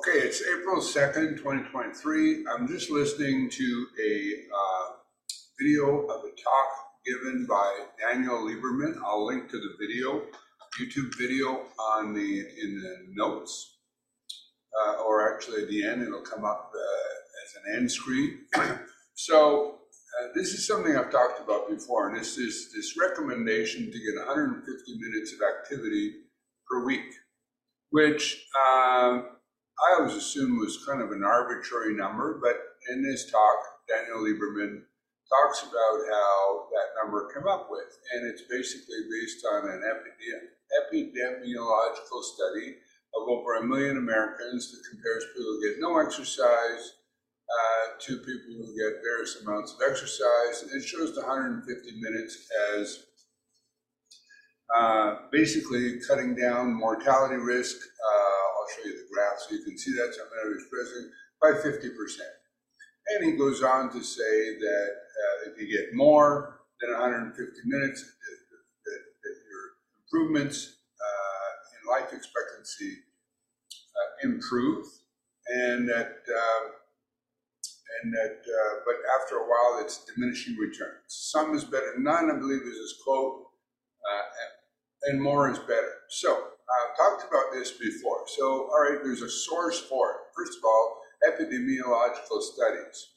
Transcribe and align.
Okay, 0.00 0.20
it's 0.20 0.40
April 0.40 0.80
2nd, 0.80 1.36
2023. 1.36 2.46
I'm 2.46 2.66
just 2.66 2.88
listening 2.88 3.50
to 3.50 3.86
a 4.02 4.32
uh, 4.50 4.92
video 5.60 6.06
of 6.06 6.24
a 6.24 6.30
talk 6.42 6.70
given 7.04 7.44
by 7.44 7.84
Daniel 8.00 8.38
Lieberman. 8.38 8.96
I'll 9.04 9.26
link 9.26 9.50
to 9.50 9.58
the 9.58 9.74
video, 9.78 10.22
YouTube 10.80 11.10
video 11.18 11.66
on 11.78 12.14
the 12.14 12.38
in 12.38 12.80
the 12.80 13.08
notes, 13.10 13.76
uh, 14.80 15.02
or 15.02 15.34
actually 15.34 15.64
at 15.64 15.68
the 15.68 15.84
end, 15.84 16.00
it'll 16.00 16.22
come 16.22 16.46
up 16.46 16.72
uh, 16.74 17.44
as 17.44 17.62
an 17.62 17.80
end 17.80 17.92
screen. 17.92 18.38
so 19.16 19.80
uh, 20.22 20.28
this 20.34 20.54
is 20.54 20.66
something 20.66 20.96
I've 20.96 21.12
talked 21.12 21.42
about 21.42 21.68
before, 21.68 22.08
and 22.08 22.18
this 22.18 22.38
is 22.38 22.72
this 22.74 22.96
recommendation 22.98 23.92
to 23.92 23.98
get 23.98 24.26
150 24.26 24.98
minutes 24.98 25.34
of 25.34 25.40
activity 25.42 26.12
per 26.66 26.86
week, 26.86 27.12
which 27.90 28.46
um, 28.58 29.26
I 29.80 29.96
always 29.98 30.14
assumed 30.14 30.60
was 30.60 30.84
kind 30.84 31.00
of 31.00 31.10
an 31.10 31.24
arbitrary 31.24 31.94
number, 31.94 32.38
but 32.42 32.76
in 32.92 33.02
this 33.02 33.30
talk, 33.30 33.56
Daniel 33.88 34.20
Lieberman 34.20 34.82
talks 35.30 35.62
about 35.62 36.04
how 36.10 36.68
that 36.74 36.92
number 37.02 37.32
came 37.32 37.46
up 37.46 37.68
with, 37.70 37.98
and 38.12 38.26
it's 38.30 38.42
basically 38.50 39.06
based 39.10 39.46
on 39.50 39.66
an 39.68 39.82
epidemiological 39.82 42.22
study 42.22 42.76
of 43.14 43.28
over 43.28 43.54
a 43.56 43.66
million 43.66 43.96
Americans 43.96 44.70
that 44.70 44.84
compares 44.90 45.24
people 45.32 45.42
who 45.42 45.62
get 45.68 45.80
no 45.80 45.98
exercise 45.98 46.92
uh, 47.50 47.98
to 48.00 48.18
people 48.18 48.54
who 48.58 48.76
get 48.76 49.02
various 49.02 49.40
amounts 49.42 49.74
of 49.74 49.80
exercise. 49.88 50.62
And 50.62 50.70
it 50.72 50.84
shows 50.86 51.14
the 51.14 51.22
150 51.22 52.00
minutes 52.00 52.48
as 52.78 53.04
uh, 54.76 55.16
basically 55.32 55.98
cutting 56.06 56.36
down 56.36 56.72
mortality 56.72 57.36
risk. 57.36 57.76
Uh, 57.76 58.19
show 58.70 58.86
you 58.86 58.94
the 58.94 59.08
graph 59.12 59.38
so 59.38 59.54
you 59.54 59.64
can 59.64 59.76
see 59.78 59.92
that. 59.92 60.14
So 60.14 60.22
I'm 60.22 60.54
expressing 60.54 61.10
by 61.42 61.52
50%. 61.58 61.90
And 63.10 63.24
he 63.24 63.36
goes 63.36 63.62
on 63.62 63.90
to 63.92 64.02
say 64.02 64.58
that 64.58 64.90
uh, 64.90 65.50
if 65.50 65.60
you 65.60 65.66
get 65.66 65.94
more 65.94 66.60
than 66.80 66.92
150 66.92 67.34
minutes, 67.64 68.00
that, 68.02 68.38
that, 68.84 69.02
that 69.22 69.36
your 69.50 69.64
improvements 70.04 70.78
uh, 70.94 71.50
in 71.76 71.90
life 71.90 72.12
expectancy 72.12 73.02
uh, 73.96 74.28
improve, 74.28 74.86
and 75.48 75.88
that 75.88 76.22
um, 76.28 76.72
and 78.02 78.12
that, 78.14 78.38
uh, 78.46 78.74
but 78.86 78.94
after 79.20 79.36
a 79.36 79.44
while, 79.44 79.82
it's 79.82 80.04
diminishing 80.04 80.56
returns. 80.56 81.02
Some 81.08 81.54
is 81.54 81.64
better 81.64 81.92
than 81.94 82.04
none, 82.04 82.30
I 82.30 82.38
believe, 82.38 82.62
is 82.62 82.78
his 82.78 82.94
quote, 83.04 83.46
uh, 84.08 84.22
and, 85.04 85.14
and, 85.14 85.22
more 85.22 85.50
is 85.50 85.58
better. 85.58 85.92
So, 86.08 86.44
I've 86.70 86.96
talked 86.96 87.28
about 87.28 87.52
this 87.52 87.72
before. 87.72 88.24
So, 88.26 88.70
all 88.70 88.80
right, 88.82 89.00
there's 89.02 89.22
a 89.22 89.30
source 89.30 89.80
for 89.80 90.10
it. 90.10 90.16
First 90.36 90.58
of 90.58 90.64
all, 90.64 91.02
epidemiological 91.26 92.40
studies. 92.42 93.14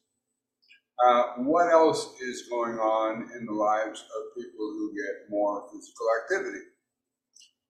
Uh, 1.06 1.24
what 1.44 1.72
else 1.72 2.20
is 2.22 2.48
going 2.50 2.78
on 2.78 3.30
in 3.36 3.46
the 3.46 3.54
lives 3.54 4.02
of 4.02 4.36
people 4.38 4.66
who 4.78 4.94
get 4.94 5.30
more 5.30 5.68
physical 5.72 6.08
activity? 6.22 6.66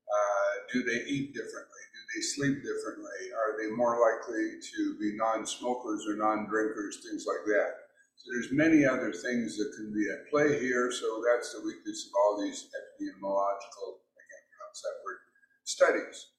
Uh, 0.06 0.52
do 0.72 0.84
they 0.84 1.04
eat 1.08 1.34
differently? 1.34 1.84
Do 1.94 2.02
they 2.14 2.22
sleep 2.22 2.62
differently? 2.62 3.32
Are 3.34 3.58
they 3.58 3.74
more 3.76 3.98
likely 3.98 4.60
to 4.62 4.98
be 5.00 5.16
non-smokers 5.16 6.06
or 6.08 6.16
non-drinkers, 6.16 7.00
things 7.02 7.26
like 7.26 7.46
that? 7.48 7.72
So 8.16 8.30
there's 8.32 8.52
many 8.52 8.86
other 8.86 9.12
things 9.12 9.58
that 9.58 9.74
can 9.76 9.92
be 9.92 10.06
at 10.12 10.30
play 10.30 10.60
here. 10.60 10.92
So 10.92 11.24
that's 11.26 11.54
the 11.54 11.66
weakness 11.66 12.06
of 12.08 12.12
all 12.14 12.42
these 12.42 12.70
epidemiological, 12.70 14.04
I 14.14 14.22
can't 14.30 14.48
pronounce 14.52 14.80
that 14.84 15.02
word, 15.02 15.18
studies. 15.64 16.30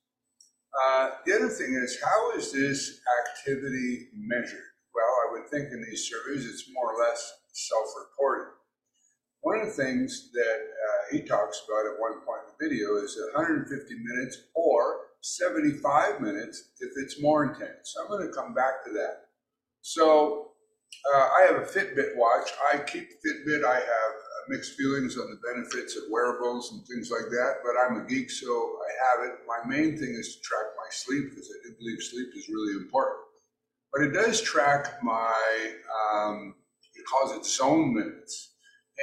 Uh, 0.75 1.11
the 1.25 1.35
other 1.35 1.49
thing 1.49 1.75
is, 1.83 1.99
how 2.03 2.37
is 2.37 2.53
this 2.53 3.01
activity 3.23 4.09
measured? 4.15 4.75
Well, 4.95 5.05
I 5.05 5.33
would 5.33 5.49
think 5.51 5.73
in 5.73 5.85
these 5.89 6.09
surveys 6.09 6.47
it's 6.47 6.71
more 6.73 6.95
or 6.95 6.99
less 6.99 7.33
self-reported. 7.53 8.51
One 9.43 9.61
of 9.61 9.67
the 9.67 9.73
things 9.73 10.31
that 10.33 10.59
uh, 10.59 11.13
he 11.13 11.21
talks 11.21 11.63
about 11.69 11.93
at 11.93 12.01
one 12.01 12.25
point 12.25 12.43
in 12.49 12.55
the 12.57 12.65
video 12.69 12.97
is 12.97 13.19
150 13.35 13.95
minutes 14.03 14.39
or 14.55 15.05
75 15.21 16.21
minutes 16.21 16.71
if 16.81 16.91
it's 16.97 17.21
more 17.21 17.45
intense. 17.45 17.95
I'm 18.01 18.09
going 18.09 18.27
to 18.27 18.33
come 18.33 18.55
back 18.55 18.85
to 18.85 18.93
that. 18.93 19.29
So 19.83 20.53
uh, 21.15 21.29
I 21.39 21.47
have 21.47 21.57
a 21.57 21.67
Fitbit 21.67 22.17
watch. 22.17 22.51
I 22.73 22.79
keep 22.79 23.09
Fitbit. 23.21 23.65
I 23.65 23.75
have 23.75 24.15
mixed 24.49 24.77
feelings 24.77 25.17
on 25.19 25.31
the 25.31 25.41
benefits 25.53 25.97
of 25.97 26.05
wearables 26.11 26.73
and 26.73 26.87
things 26.87 27.11
like 27.11 27.31
that, 27.31 27.57
but 27.65 27.75
I'm 27.79 28.05
a 28.05 28.09
geek, 28.09 28.31
so 28.31 28.47
I 28.47 29.23
have 29.23 29.31
it. 29.31 29.39
My 29.47 29.69
main 29.69 29.97
thing 29.97 30.11
is 30.11 30.37
to 30.37 30.41
track 30.43 30.67
my 30.77 30.89
sleep 30.91 31.31
because 31.31 31.51
I 31.51 31.69
do 31.69 31.75
believe 31.79 32.03
sleep 32.03 32.29
is 32.37 32.49
really 32.49 32.83
important. 32.83 33.25
But 33.93 34.03
it 34.03 34.13
does 34.13 34.41
track 34.41 35.03
my, 35.03 35.35
um, 36.13 36.55
it 36.95 37.05
calls 37.07 37.37
it 37.37 37.47
zone 37.47 37.95
minutes. 37.95 38.51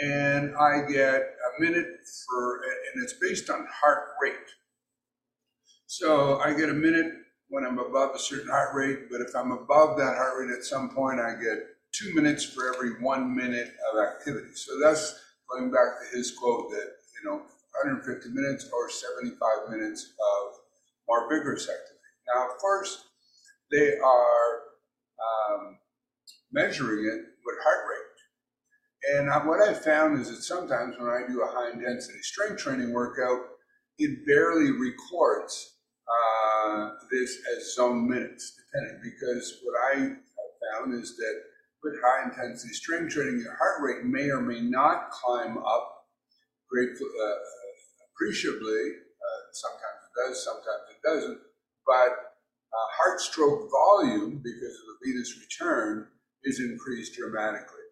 And 0.01 0.55
I 0.55 0.81
get 0.87 1.21
a 1.21 1.61
minute 1.61 1.87
for, 2.27 2.61
and 2.93 3.03
it's 3.03 3.13
based 3.13 3.49
on 3.49 3.67
heart 3.69 4.09
rate. 4.21 4.33
So 5.87 6.39
I 6.39 6.53
get 6.53 6.69
a 6.69 6.73
minute 6.73 7.13
when 7.49 7.65
I'm 7.65 7.79
above 7.79 8.15
a 8.15 8.19
certain 8.19 8.49
heart 8.49 8.73
rate, 8.73 9.09
but 9.11 9.19
if 9.19 9.35
I'm 9.35 9.51
above 9.51 9.97
that 9.97 10.15
heart 10.15 10.39
rate 10.39 10.57
at 10.57 10.63
some 10.63 10.89
point, 10.89 11.19
I 11.19 11.33
get 11.33 11.59
two 11.91 12.13
minutes 12.13 12.45
for 12.45 12.73
every 12.73 13.01
one 13.01 13.35
minute 13.35 13.73
of 13.91 13.99
activity. 13.99 14.55
So 14.55 14.79
that's 14.79 15.19
going 15.51 15.71
back 15.71 15.99
to 15.99 16.17
his 16.17 16.31
quote 16.31 16.69
that, 16.71 16.87
you 17.19 17.29
know, 17.29 17.37
150 17.83 18.29
minutes 18.29 18.69
or 18.73 18.89
75 18.89 19.69
minutes 19.69 20.13
of 20.19 20.53
more 21.07 21.29
vigorous 21.29 21.69
activity. 21.69 21.99
Now, 22.33 22.49
of 22.49 22.57
course, 22.57 23.05
they 23.71 23.97
are 23.97 24.49
um, 25.19 25.77
measuring 26.51 27.05
it 27.05 27.21
with 27.45 27.55
heart 27.63 27.85
rate. 27.89 28.01
And 29.17 29.47
what 29.47 29.67
I 29.67 29.73
found 29.73 30.19
is 30.19 30.29
that 30.29 30.43
sometimes 30.43 30.97
when 30.99 31.09
I 31.09 31.27
do 31.27 31.41
a 31.41 31.47
high 31.47 31.71
intensity 31.71 32.19
strength 32.21 32.61
training 32.61 32.93
workout, 32.93 33.39
it 33.97 34.25
barely 34.27 34.71
records 34.71 35.75
uh, 36.07 36.89
this 37.09 37.37
as 37.55 37.75
zone 37.75 38.09
minutes, 38.09 38.53
depending, 38.57 39.01
because 39.03 39.57
what 39.63 39.75
I 39.95 39.99
have 39.99 40.85
found 40.85 40.93
is 41.01 41.15
that 41.17 41.41
high 42.03 42.23
intensity 42.23 42.73
strength 42.73 43.13
training, 43.13 43.39
your 43.39 43.55
heart 43.55 43.81
rate 43.81 44.05
may 44.05 44.29
or 44.29 44.41
may 44.41 44.61
not 44.61 45.11
climb 45.11 45.57
up 45.57 46.05
uh, 46.73 47.35
appreciably. 48.13 48.81
Uh, 49.21 49.41
sometimes 49.51 49.99
it 50.07 50.13
does, 50.19 50.43
sometimes 50.43 50.83
it 50.89 51.01
doesn't. 51.07 51.39
But 51.85 52.11
uh, 52.71 52.87
heart 52.97 53.19
stroke 53.19 53.69
volume, 53.69 54.41
because 54.43 54.75
of 54.75 54.85
the 54.87 54.97
venous 55.05 55.37
return, 55.39 56.07
is 56.43 56.59
increased 56.59 57.15
dramatically. 57.17 57.85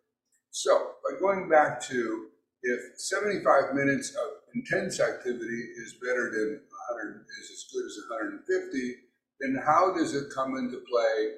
So, 0.52 0.94
by 1.04 1.20
going 1.20 1.50
back 1.50 1.82
to 1.88 2.28
if 2.64 2.80
75 2.98 3.74
minutes 3.74 4.10
of 4.16 4.40
intense 4.56 5.00
activity 5.00 5.64
is 5.78 5.96
better 6.02 6.32
than 6.32 6.62
100 6.98 7.26
is 7.42 7.52
as 7.52 7.66
good 7.72 7.86
as 7.86 7.98
150, 8.10 8.96
then 9.40 9.62
how 9.66 9.94
does 9.94 10.14
it 10.14 10.34
come 10.34 10.58
into 10.58 10.82
play 10.90 11.36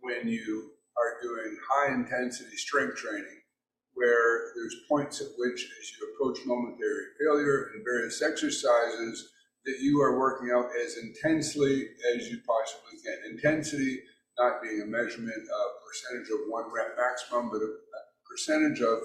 when 0.00 0.28
you 0.28 0.72
are 0.98 1.22
doing 1.22 1.56
high 1.70 1.94
intensity 1.94 2.56
strength 2.56 2.96
training, 2.96 3.40
where 3.94 4.52
there's 4.54 4.76
points 4.88 5.20
at 5.20 5.28
which, 5.38 5.60
as 5.62 5.92
you 5.94 6.12
approach 6.12 6.44
momentary 6.46 7.06
failure 7.18 7.70
in 7.74 7.84
various 7.84 8.22
exercises, 8.22 9.30
that 9.64 9.78
you 9.80 10.00
are 10.00 10.18
working 10.18 10.50
out 10.50 10.70
as 10.84 10.96
intensely 10.98 11.88
as 12.14 12.28
you 12.28 12.38
possibly 12.46 12.98
can. 13.04 13.32
Intensity 13.32 14.00
not 14.38 14.62
being 14.62 14.82
a 14.82 14.86
measurement 14.86 15.42
of 15.42 15.66
percentage 15.82 16.30
of 16.30 16.46
one 16.48 16.70
rep 16.72 16.94
maximum, 16.96 17.50
but 17.50 17.58
a 17.58 17.70
percentage 18.30 18.80
of 18.80 19.02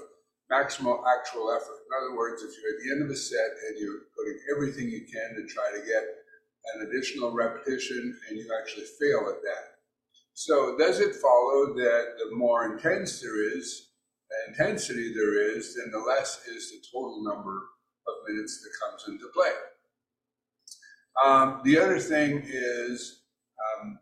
maximal 0.50 1.02
actual 1.10 1.50
effort. 1.50 1.82
In 1.82 1.92
other 1.98 2.16
words, 2.16 2.42
if 2.42 2.54
you're 2.54 2.70
at 2.70 2.80
the 2.82 2.90
end 2.94 3.02
of 3.02 3.10
a 3.10 3.18
set 3.18 3.50
and 3.66 3.78
you're 3.78 4.06
putting 4.14 4.38
everything 4.54 4.88
you 4.88 5.02
can 5.10 5.34
to 5.34 5.42
try 5.50 5.66
to 5.74 5.82
get 5.82 6.04
an 6.74 6.88
additional 6.88 7.32
repetition 7.32 8.16
and 8.28 8.38
you 8.38 8.46
actually 8.58 8.86
fail 9.00 9.26
at 9.28 9.42
that. 9.42 9.73
So 10.34 10.76
does 10.76 11.00
it 11.00 11.14
follow 11.16 11.74
that 11.74 12.14
the 12.18 12.34
more 12.36 12.74
intense 12.74 13.20
there 13.20 13.56
is, 13.56 13.90
intensity 14.48 15.14
there 15.14 15.56
is, 15.56 15.76
then 15.76 15.92
the 15.92 15.98
less 15.98 16.46
is 16.46 16.70
the 16.70 16.82
total 16.92 17.22
number 17.22 17.56
of 18.08 18.14
minutes 18.28 18.60
that 18.62 18.70
comes 18.84 19.04
into 19.08 19.30
play. 19.32 19.52
Um, 21.24 21.60
the 21.64 21.78
other 21.78 22.00
thing 22.00 22.42
is, 22.44 23.22
um, 23.78 23.98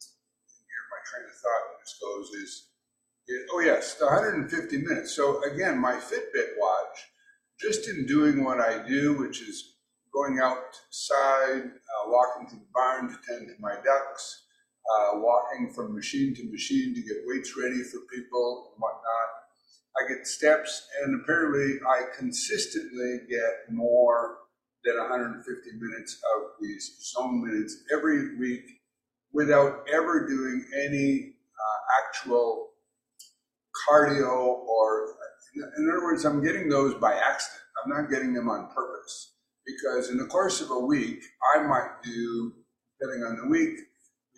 here 0.00 0.84
my 0.90 1.02
train 1.04 1.26
of 1.28 1.34
thought 1.34 1.80
this 1.80 1.98
goes 2.00 2.30
is 2.40 2.66
oh 3.52 3.60
yes, 3.60 3.94
the 3.94 4.06
150 4.06 4.78
minutes. 4.78 5.14
So 5.14 5.42
again, 5.42 5.78
my 5.78 5.94
Fitbit 5.94 6.58
watch, 6.58 7.08
just 7.60 7.88
in 7.88 8.06
doing 8.06 8.44
what 8.44 8.60
I 8.60 8.86
do, 8.86 9.18
which 9.18 9.42
is 9.42 9.74
going 10.12 10.38
outside, 10.38 11.64
uh, 11.64 12.08
walking 12.08 12.48
to 12.50 12.56
the 12.56 12.66
barn 12.72 13.08
to 13.08 13.18
tend 13.26 13.48
to 13.48 13.54
my 13.58 13.74
ducks, 13.84 14.45
uh, 14.94 15.18
walking 15.18 15.72
from 15.72 15.94
machine 15.94 16.34
to 16.34 16.50
machine 16.50 16.94
to 16.94 17.02
get 17.02 17.22
weights 17.26 17.54
ready 17.56 17.82
for 17.82 17.98
people 18.12 18.72
and 18.72 18.80
whatnot. 18.80 19.28
I 19.96 20.12
get 20.12 20.26
steps, 20.26 20.86
and 21.02 21.20
apparently 21.20 21.80
I 21.88 22.02
consistently 22.16 23.20
get 23.28 23.72
more 23.72 24.38
than 24.84 24.98
150 24.98 25.70
minutes 25.80 26.18
of 26.36 26.50
these 26.60 26.98
zone 27.02 27.42
minutes 27.44 27.78
every 27.92 28.36
week 28.36 28.64
without 29.32 29.86
ever 29.92 30.26
doing 30.28 30.64
any 30.86 31.34
uh, 31.58 32.06
actual 32.06 32.68
cardio 33.88 34.30
or, 34.32 35.14
in 35.56 35.88
other 35.90 36.04
words, 36.04 36.24
I'm 36.24 36.42
getting 36.42 36.68
those 36.68 36.94
by 36.94 37.14
accident. 37.14 37.62
I'm 37.82 37.90
not 37.90 38.10
getting 38.10 38.32
them 38.34 38.48
on 38.48 38.68
purpose 38.74 39.32
because 39.66 40.10
in 40.10 40.18
the 40.18 40.26
course 40.26 40.60
of 40.60 40.70
a 40.70 40.78
week, 40.78 41.22
I 41.54 41.62
might 41.62 42.02
do, 42.04 42.52
depending 43.00 43.26
on 43.26 43.36
the 43.36 43.48
week, 43.48 43.78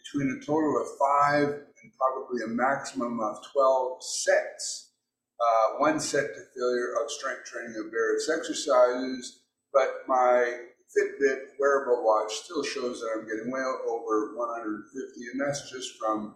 between 0.08 0.38
a 0.40 0.44
total 0.44 0.81
of 0.81 0.88
five 0.99 1.49
and 1.49 1.93
probably 1.96 2.43
a 2.44 2.49
maximum 2.49 3.20
of 3.20 3.37
12 3.52 4.02
sets. 4.02 4.93
Uh, 5.38 5.78
one 5.78 6.00
set 6.00 6.34
to 6.34 6.43
failure 6.56 6.94
of 7.00 7.10
strength 7.10 7.44
training 7.44 7.76
of 7.78 7.93
various 7.93 8.28
exercises, 8.28 9.43
but 9.72 10.02
my 10.08 10.66
Fitbit 10.88 11.52
wearable 11.60 12.02
watch 12.02 12.32
still 12.32 12.64
shows 12.64 13.00
that 13.00 13.12
I'm 13.14 13.28
getting 13.28 13.52
well 13.52 13.78
over 13.87 14.34
150, 14.34 15.31
and 15.32 15.40
that's 15.40 15.70
just 15.70 15.99
from 15.99 16.34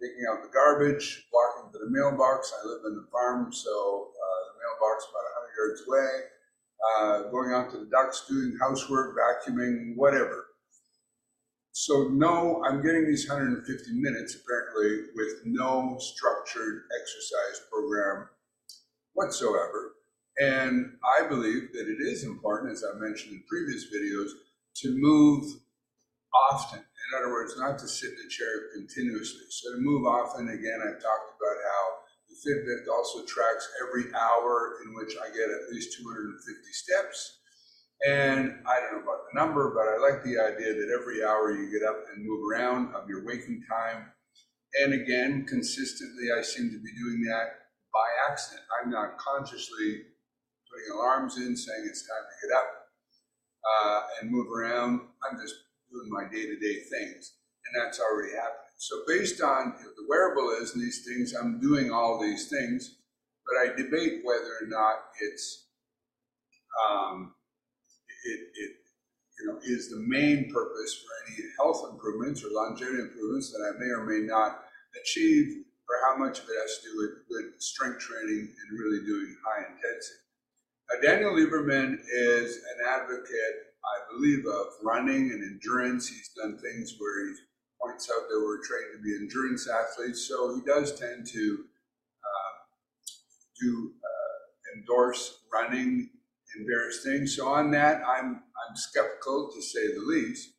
taking 0.00 0.24
out 0.28 0.42
the 0.42 0.48
garbage, 0.52 1.24
walking 1.32 1.70
to 1.72 1.78
the 1.78 1.90
mailbox. 1.90 2.52
I 2.56 2.66
live 2.66 2.82
in 2.86 2.96
the 2.96 3.06
farm, 3.12 3.52
so 3.52 3.70
uh, 4.10 4.40
the 4.48 4.58
mailbox 4.64 5.04
is 5.04 5.10
about 5.12 5.28
100 5.44 5.60
yards 5.60 5.82
away. 5.86 6.12
Uh, 6.82 7.30
going 7.30 7.52
out 7.52 7.70
to 7.70 7.78
the 7.78 7.90
ducks, 7.92 8.24
doing 8.28 8.56
housework, 8.60 9.16
vacuuming, 9.16 9.94
whatever. 9.96 10.45
So 11.78 12.08
no, 12.08 12.64
I'm 12.64 12.80
getting 12.80 13.04
these 13.04 13.28
150 13.28 13.60
minutes 14.00 14.34
apparently 14.34 15.12
with 15.14 15.44
no 15.44 15.98
structured 16.00 16.84
exercise 16.88 17.68
program 17.70 18.30
whatsoever. 19.12 19.92
And 20.40 20.96
I 21.04 21.28
believe 21.28 21.74
that 21.74 21.84
it 21.84 22.00
is 22.00 22.24
important, 22.24 22.72
as 22.72 22.82
I 22.82 22.98
mentioned 22.98 23.34
in 23.34 23.44
previous 23.46 23.92
videos, 23.92 24.30
to 24.76 24.96
move 24.96 25.44
often. 26.48 26.78
In 26.78 27.10
other 27.14 27.30
words, 27.30 27.58
not 27.58 27.78
to 27.80 27.88
sit 27.88 28.08
in 28.08 28.24
a 28.24 28.30
chair 28.30 28.72
continuously. 28.72 29.44
So 29.50 29.72
to 29.72 29.78
move 29.78 30.06
often, 30.06 30.48
again, 30.48 30.80
I've 30.80 31.02
talked 31.04 31.36
about 31.36 31.58
how 31.60 31.82
the 32.24 32.36
Fitbit 32.40 32.88
also 32.88 33.22
tracks 33.26 33.68
every 33.84 34.14
hour 34.14 34.80
in 34.82 34.94
which 34.94 35.12
I 35.20 35.28
get 35.28 35.52
at 35.52 35.68
least 35.70 35.98
250 35.98 36.40
steps. 36.72 37.36
And 38.04 38.60
I 38.68 38.80
don't 38.80 38.92
know 38.92 39.02
about 39.02 39.24
the 39.32 39.40
number, 39.40 39.72
but 39.72 39.88
I 39.88 39.96
like 39.96 40.22
the 40.22 40.36
idea 40.36 40.74
that 40.74 40.92
every 40.92 41.24
hour 41.24 41.50
you 41.50 41.70
get 41.72 41.86
up 41.88 41.96
and 42.12 42.26
move 42.26 42.44
around 42.44 42.94
of 42.94 43.08
your 43.08 43.24
waking 43.24 43.62
time. 43.70 44.12
And 44.82 44.92
again, 44.92 45.46
consistently, 45.48 46.28
I 46.36 46.42
seem 46.42 46.70
to 46.70 46.78
be 46.78 46.92
doing 46.98 47.24
that 47.24 47.66
by 47.92 48.30
accident. 48.30 48.62
I'm 48.76 48.90
not 48.90 49.16
consciously 49.16 50.02
putting 50.68 50.92
alarms 50.92 51.38
in 51.38 51.56
saying 51.56 51.84
it's 51.88 52.06
time 52.06 52.24
to 52.28 52.46
get 52.46 52.56
up 52.56 52.68
uh, 53.64 54.00
and 54.20 54.30
move 54.30 54.48
around. 54.52 55.00
I'm 55.24 55.40
just 55.40 55.54
doing 55.90 56.10
my 56.10 56.24
day 56.24 56.46
to 56.46 56.56
day 56.58 56.80
things, 56.90 57.36
and 57.64 57.82
that's 57.82 57.98
already 57.98 58.34
happening. 58.34 58.76
So, 58.76 58.96
based 59.06 59.40
on 59.40 59.74
you 59.78 59.84
know, 59.84 59.90
the 59.96 60.06
wearable 60.06 60.50
is 60.60 60.74
and 60.74 60.82
these 60.82 61.06
things, 61.06 61.32
I'm 61.34 61.60
doing 61.60 61.90
all 61.90 62.20
these 62.20 62.48
things, 62.50 62.98
but 63.46 63.56
I 63.56 63.74
debate 63.74 64.20
whether 64.22 64.52
or 64.60 64.66
not 64.66 64.96
it's 65.22 65.68
um, 66.84 67.34
it, 68.26 68.40
it 68.54 68.72
you 69.38 69.46
know 69.46 69.58
is 69.62 69.90
the 69.90 70.02
main 70.06 70.50
purpose 70.52 70.94
for 70.98 71.12
any 71.26 71.48
health 71.58 71.86
improvements 71.92 72.44
or 72.44 72.48
longevity 72.50 73.02
improvements 73.02 73.52
that 73.52 73.62
I 73.62 73.78
may 73.78 73.90
or 73.90 74.04
may 74.04 74.26
not 74.26 74.64
achieve, 75.00 75.64
or 75.88 75.94
how 76.06 76.16
much 76.18 76.40
of 76.40 76.44
it 76.44 76.56
has 76.60 76.78
to 76.78 76.90
do 76.90 76.96
with 76.98 77.28
good 77.28 77.62
strength 77.62 78.00
training 78.00 78.48
and 78.48 78.78
really 78.78 79.04
doing 79.06 79.36
high 79.46 79.62
intensity. 79.62 80.22
Now, 80.88 81.00
Daniel 81.02 81.32
Lieberman 81.32 81.98
is 82.08 82.56
an 82.56 82.86
advocate, 82.88 83.56
I 83.84 83.96
believe, 84.12 84.46
of 84.46 84.66
running 84.82 85.30
and 85.32 85.42
endurance. 85.42 86.08
He's 86.08 86.30
done 86.36 86.58
things 86.58 86.94
where 86.98 87.26
he 87.26 87.34
points 87.82 88.10
out 88.10 88.28
that 88.28 88.40
we're 88.40 88.62
trained 88.64 88.96
to 88.96 89.02
be 89.02 89.16
endurance 89.16 89.68
athletes, 89.68 90.26
so 90.28 90.54
he 90.54 90.62
does 90.64 90.98
tend 90.98 91.26
to 91.26 91.64
uh, 92.24 92.54
do 93.60 93.92
uh, 94.02 94.78
endorse 94.78 95.40
running 95.52 96.10
and 96.54 96.66
various 96.66 97.02
things. 97.02 97.36
So 97.36 97.48
on 97.48 97.70
that, 97.72 98.02
I'm 98.06 98.42
I'm 98.56 98.74
skeptical 98.76 99.50
to 99.54 99.62
say 99.62 99.92
the 99.94 100.04
least. 100.06 100.50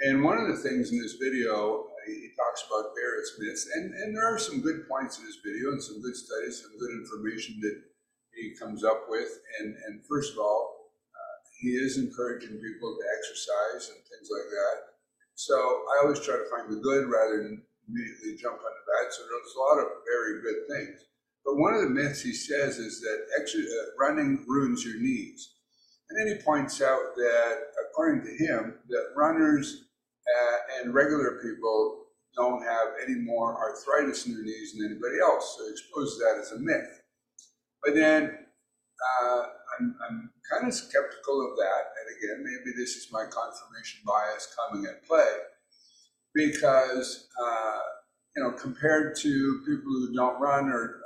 And 0.00 0.24
one 0.24 0.38
of 0.38 0.48
the 0.48 0.56
things 0.56 0.92
in 0.92 0.98
this 1.00 1.20
video, 1.20 1.84
he 2.06 2.32
talks 2.32 2.64
about 2.64 2.96
various 2.96 3.36
myths, 3.38 3.68
and, 3.76 3.92
and 3.92 4.16
there 4.16 4.24
are 4.24 4.38
some 4.38 4.60
good 4.64 4.88
points 4.88 5.18
in 5.18 5.26
this 5.26 5.44
video 5.44 5.72
and 5.72 5.82
some 5.82 6.00
good 6.00 6.16
studies, 6.16 6.62
some 6.62 6.72
good 6.80 6.96
information 6.96 7.60
that 7.60 7.76
he 8.32 8.56
comes 8.56 8.82
up 8.82 9.04
with. 9.08 9.28
And, 9.60 9.76
and 9.86 10.00
first 10.08 10.32
of 10.32 10.38
all, 10.38 10.94
uh, 11.12 11.36
he 11.60 11.76
is 11.76 11.98
encouraging 11.98 12.56
people 12.56 12.96
to 12.96 13.04
exercise 13.12 13.92
and 13.92 14.00
things 14.08 14.28
like 14.32 14.48
that. 14.48 14.76
So 15.36 15.56
I 15.56 16.04
always 16.04 16.20
try 16.24 16.36
to 16.36 16.48
find 16.48 16.72
the 16.72 16.80
good 16.80 17.04
rather 17.08 17.44
than 17.44 17.60
immediately 17.84 18.40
jump 18.40 18.56
on 18.56 18.72
the 18.72 18.84
bad. 18.88 19.12
So 19.12 19.20
there's 19.28 19.56
a 19.56 19.60
lot 19.60 19.84
of 19.84 19.88
very 20.08 20.40
good 20.40 20.60
things. 20.64 21.09
But 21.44 21.56
one 21.56 21.74
of 21.74 21.80
the 21.82 21.90
myths 21.90 22.22
he 22.22 22.32
says 22.32 22.78
is 22.78 23.00
that 23.00 23.26
uh, 23.38 23.90
running 23.98 24.44
ruins 24.46 24.84
your 24.84 25.00
knees. 25.00 25.54
And 26.08 26.18
then 26.18 26.36
he 26.36 26.42
points 26.42 26.82
out 26.82 27.14
that, 27.16 27.58
according 27.86 28.24
to 28.24 28.44
him, 28.44 28.74
that 28.88 29.14
runners 29.16 29.84
uh, 30.26 30.56
and 30.80 30.94
regular 30.94 31.40
people 31.42 32.04
don't 32.36 32.62
have 32.62 32.88
any 33.02 33.16
more 33.16 33.56
arthritis 33.56 34.26
in 34.26 34.34
their 34.34 34.42
knees 34.42 34.74
than 34.74 34.86
anybody 34.86 35.16
else. 35.22 35.56
So 35.56 35.64
he 35.64 35.70
exposes 35.70 36.18
that 36.18 36.38
as 36.40 36.52
a 36.52 36.58
myth. 36.58 37.02
But 37.82 37.94
then 37.94 38.24
uh, 39.22 39.42
I'm, 39.78 39.96
I'm 40.08 40.30
kind 40.50 40.68
of 40.68 40.74
skeptical 40.74 41.50
of 41.50 41.56
that. 41.56 41.82
And 41.96 42.06
again, 42.18 42.44
maybe 42.44 42.76
this 42.76 42.96
is 42.96 43.08
my 43.12 43.24
confirmation 43.24 44.00
bias 44.04 44.54
coming 44.54 44.86
at 44.86 45.06
play 45.06 45.26
because, 46.34 47.28
uh, 47.42 47.80
you 48.36 48.42
know, 48.42 48.52
compared 48.52 49.16
to 49.16 49.62
people 49.66 49.90
who 49.90 50.12
don't 50.14 50.40
run 50.40 50.68
or, 50.68 51.00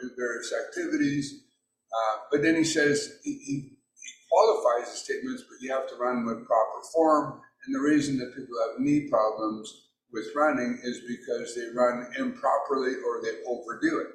do 0.00 0.10
various 0.16 0.52
activities, 0.52 1.44
uh, 1.92 2.18
but 2.30 2.42
then 2.42 2.54
he 2.54 2.64
says, 2.64 3.18
he, 3.22 3.32
he, 3.32 3.54
he 3.54 4.10
qualifies 4.30 4.90
the 4.90 4.96
statements, 4.96 5.44
but 5.48 5.60
you 5.60 5.72
have 5.72 5.88
to 5.88 5.96
run 5.96 6.24
with 6.24 6.46
proper 6.46 6.80
form. 6.92 7.40
And 7.66 7.74
the 7.74 7.80
reason 7.80 8.18
that 8.18 8.36
people 8.36 8.56
have 8.66 8.80
knee 8.80 9.08
problems 9.10 9.88
with 10.12 10.26
running 10.34 10.78
is 10.82 11.00
because 11.06 11.54
they 11.54 11.68
run 11.74 12.06
improperly 12.18 12.94
or 13.06 13.22
they 13.22 13.42
overdo 13.46 14.00
it. 14.00 14.08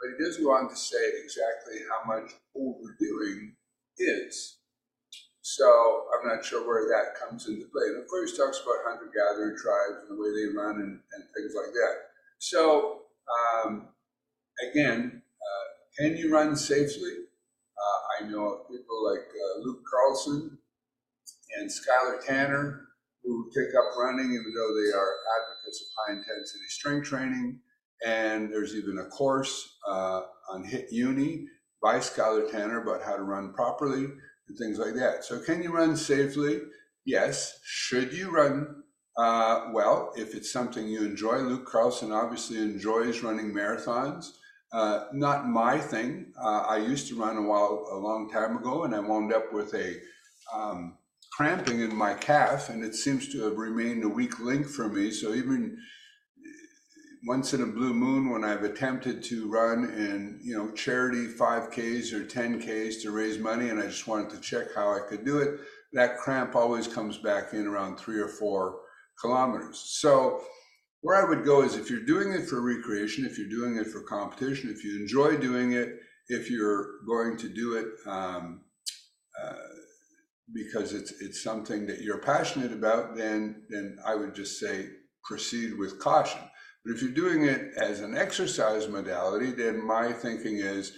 But 0.00 0.10
he 0.12 0.24
does 0.24 0.36
go 0.38 0.52
on 0.52 0.68
to 0.68 0.76
say 0.76 1.10
exactly 1.24 1.80
how 1.90 2.06
much 2.06 2.32
overdoing 2.54 3.56
is. 3.98 4.58
So 5.40 6.06
I'm 6.12 6.28
not 6.28 6.44
sure 6.44 6.66
where 6.66 6.88
that 6.88 7.18
comes 7.20 7.48
into 7.48 7.66
play. 7.72 7.86
And 7.88 8.02
of 8.02 8.08
course, 8.08 8.32
he 8.32 8.36
talks 8.36 8.60
about 8.60 8.84
hunter 8.84 9.10
gatherer 9.14 9.56
tribes 9.56 10.02
and 10.02 10.10
the 10.10 10.20
way 10.20 10.30
they 10.34 10.52
run 10.56 10.80
and, 10.80 11.00
and 11.14 11.24
things 11.36 11.54
like 11.54 11.72
that. 11.72 11.94
So, 12.38 13.02
um, 13.30 13.88
again, 14.70 15.22
uh, 15.40 15.66
can 15.98 16.16
you 16.16 16.32
run 16.32 16.56
safely? 16.56 17.12
Uh, 17.12 18.24
I 18.24 18.28
know 18.28 18.44
of 18.48 18.70
people 18.70 19.04
like 19.04 19.26
uh, 19.28 19.60
Luke 19.60 19.82
Carlson 19.90 20.58
and 21.58 21.70
Skyler 21.70 22.24
Tanner 22.24 22.86
who 23.26 23.50
take 23.54 23.74
up 23.74 23.96
running 23.98 24.26
even 24.26 24.54
though 24.54 24.74
they 24.74 24.96
are 24.96 25.14
advocates 25.36 25.82
of 25.82 25.88
high 25.98 26.12
intensity 26.12 26.64
strength 26.68 27.08
training. 27.08 27.60
And 28.06 28.52
there's 28.52 28.74
even 28.74 28.98
a 28.98 29.08
course 29.08 29.78
uh, 29.88 30.22
on 30.52 30.64
HIT 30.64 30.92
Uni 30.92 31.46
by 31.82 31.96
Skyler 31.96 32.50
Tanner 32.50 32.82
about 32.82 33.02
how 33.02 33.16
to 33.16 33.22
run 33.22 33.52
properly 33.52 34.04
and 34.04 34.58
things 34.58 34.78
like 34.78 34.94
that. 34.94 35.24
So, 35.24 35.40
can 35.40 35.62
you 35.62 35.74
run 35.74 35.96
safely? 35.96 36.60
Yes. 37.04 37.58
Should 37.64 38.12
you 38.12 38.30
run? 38.30 38.82
Uh, 39.16 39.68
well, 39.72 40.12
if 40.14 40.34
it's 40.34 40.52
something 40.52 40.86
you 40.86 41.04
enjoy, 41.04 41.38
Luke 41.38 41.66
Carlson 41.66 42.12
obviously 42.12 42.58
enjoys 42.58 43.22
running 43.22 43.52
marathons. 43.52 44.32
Uh, 44.72 45.04
not 45.12 45.48
my 45.48 45.78
thing. 45.78 46.32
Uh, 46.40 46.64
I 46.68 46.78
used 46.78 47.08
to 47.08 47.18
run 47.18 47.36
a 47.36 47.42
while, 47.42 47.88
a 47.92 47.96
long 47.96 48.30
time 48.30 48.56
ago, 48.56 48.84
and 48.84 48.94
I 48.94 49.00
wound 49.00 49.32
up 49.32 49.52
with 49.52 49.74
a 49.74 49.96
um, 50.54 50.98
cramping 51.32 51.80
in 51.80 51.94
my 51.94 52.14
calf, 52.14 52.68
and 52.68 52.84
it 52.84 52.94
seems 52.94 53.30
to 53.32 53.42
have 53.44 53.56
remained 53.56 54.04
a 54.04 54.08
weak 54.08 54.40
link 54.40 54.66
for 54.66 54.88
me. 54.88 55.10
So 55.10 55.34
even 55.34 55.78
once 57.26 57.52
in 57.52 57.62
a 57.62 57.66
blue 57.66 57.92
moon 57.92 58.30
when 58.30 58.44
I've 58.44 58.62
attempted 58.62 59.22
to 59.24 59.50
run 59.50 59.84
in, 59.84 60.38
you 60.42 60.56
know, 60.56 60.70
charity 60.72 61.26
5Ks 61.26 62.12
or 62.12 62.24
10Ks 62.24 63.02
to 63.02 63.10
raise 63.10 63.38
money 63.38 63.68
and 63.68 63.80
I 63.80 63.86
just 63.86 64.06
wanted 64.06 64.30
to 64.30 64.40
check 64.40 64.68
how 64.74 64.92
I 64.92 65.00
could 65.08 65.24
do 65.24 65.38
it, 65.38 65.58
that 65.92 66.18
cramp 66.18 66.54
always 66.54 66.86
comes 66.86 67.18
back 67.18 67.52
in 67.52 67.66
around 67.66 67.96
three 67.96 68.20
or 68.20 68.28
four 68.28 68.80
kilometers. 69.20 69.78
So 69.78 70.40
where 71.06 71.24
I 71.24 71.28
would 71.28 71.44
go 71.44 71.62
is 71.62 71.76
if 71.76 71.88
you're 71.88 72.00
doing 72.04 72.32
it 72.32 72.48
for 72.48 72.60
recreation, 72.60 73.24
if 73.24 73.38
you're 73.38 73.48
doing 73.48 73.76
it 73.76 73.86
for 73.86 74.00
competition, 74.02 74.70
if 74.70 74.82
you 74.82 75.00
enjoy 75.00 75.36
doing 75.36 75.70
it, 75.70 76.00
if 76.26 76.50
you're 76.50 77.04
going 77.06 77.36
to 77.36 77.48
do 77.48 77.76
it 77.76 77.86
um, 78.10 78.62
uh, 79.40 79.54
because 80.52 80.92
it's 80.92 81.12
it's 81.20 81.44
something 81.44 81.86
that 81.86 82.00
you're 82.00 82.18
passionate 82.18 82.72
about, 82.72 83.16
then 83.16 83.62
then 83.68 83.98
I 84.04 84.16
would 84.16 84.34
just 84.34 84.58
say 84.58 84.88
proceed 85.22 85.78
with 85.78 86.00
caution. 86.00 86.40
But 86.84 86.96
if 86.96 87.02
you're 87.02 87.12
doing 87.12 87.44
it 87.44 87.70
as 87.76 88.00
an 88.00 88.16
exercise 88.16 88.88
modality, 88.88 89.52
then 89.52 89.86
my 89.86 90.12
thinking 90.12 90.56
is 90.56 90.92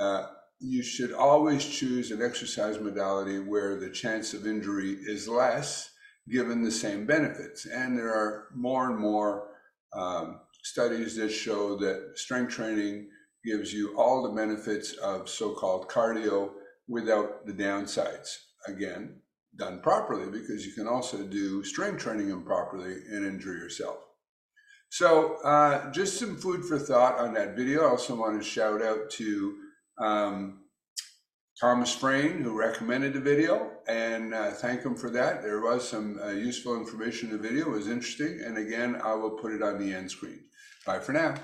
uh, 0.00 0.26
you 0.58 0.82
should 0.82 1.12
always 1.12 1.64
choose 1.64 2.10
an 2.10 2.22
exercise 2.22 2.80
modality 2.80 3.38
where 3.38 3.78
the 3.78 3.90
chance 3.90 4.34
of 4.34 4.48
injury 4.48 4.96
is 5.06 5.28
less. 5.28 5.92
Given 6.30 6.62
the 6.62 6.70
same 6.70 7.06
benefits. 7.06 7.66
And 7.66 7.96
there 7.96 8.12
are 8.14 8.48
more 8.54 8.90
and 8.90 8.98
more 8.98 9.48
um, 9.92 10.40
studies 10.62 11.16
that 11.16 11.30
show 11.30 11.76
that 11.76 12.12
strength 12.16 12.52
training 12.52 13.08
gives 13.44 13.72
you 13.72 13.96
all 13.96 14.22
the 14.22 14.34
benefits 14.34 14.92
of 14.94 15.28
so-called 15.28 15.88
cardio 15.88 16.50
without 16.88 17.46
the 17.46 17.52
downsides. 17.52 18.36
Again, 18.66 19.20
done 19.56 19.80
properly 19.80 20.30
because 20.30 20.66
you 20.66 20.72
can 20.72 20.86
also 20.86 21.22
do 21.22 21.64
strength 21.64 22.02
training 22.02 22.30
improperly 22.30 22.94
and 23.10 23.24
injure 23.24 23.54
yourself. 23.54 23.96
So 24.90 25.36
uh, 25.44 25.90
just 25.92 26.18
some 26.18 26.36
food 26.36 26.64
for 26.64 26.78
thought 26.78 27.18
on 27.18 27.34
that 27.34 27.56
video. 27.56 27.84
I 27.84 27.90
also 27.90 28.14
want 28.14 28.40
to 28.40 28.46
shout 28.46 28.82
out 28.82 29.10
to 29.12 29.56
um, 29.98 30.60
Thomas 31.60 31.92
Frayne, 31.92 32.42
who 32.42 32.56
recommended 32.56 33.14
the 33.14 33.20
video, 33.20 33.72
and 33.88 34.32
uh, 34.32 34.52
thank 34.52 34.82
him 34.82 34.94
for 34.94 35.10
that. 35.10 35.42
There 35.42 35.60
was 35.60 35.88
some 35.88 36.20
uh, 36.22 36.28
useful 36.28 36.76
information 36.76 37.30
in 37.30 37.36
the 37.36 37.48
video. 37.48 37.66
It 37.66 37.70
was 37.70 37.88
interesting. 37.88 38.40
And 38.44 38.58
again, 38.58 39.00
I 39.02 39.14
will 39.14 39.30
put 39.30 39.52
it 39.52 39.62
on 39.62 39.78
the 39.78 39.92
end 39.92 40.08
screen. 40.08 40.44
Bye 40.86 41.00
for 41.00 41.12
now. 41.12 41.34